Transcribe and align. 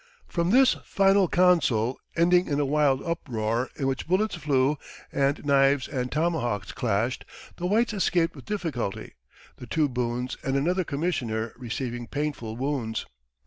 From 0.27 0.49
this 0.49 0.77
final 0.83 1.27
council, 1.29 1.99
ending 2.15 2.47
in 2.47 2.59
a 2.59 2.65
wild 2.65 3.03
uproar, 3.03 3.69
in 3.75 3.85
which 3.85 4.07
bullets 4.07 4.33
flew 4.33 4.79
and 5.11 5.45
knives 5.45 5.87
and 5.87 6.11
tomahawks 6.11 6.71
clashed, 6.71 7.23
the 7.57 7.67
whites 7.67 7.93
escaped 7.93 8.35
with 8.35 8.45
difficulty, 8.45 9.13
the 9.57 9.67
two 9.67 9.87
Boones 9.87 10.37
and 10.43 10.55
another 10.55 10.83
commissioner 10.83 11.53
receiving 11.55 12.07
painful 12.07 12.55
wounds. 12.57 13.05